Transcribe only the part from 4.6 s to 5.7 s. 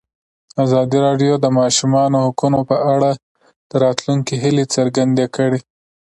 څرګندې کړې.